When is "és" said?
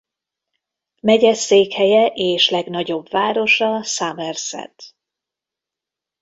2.05-2.49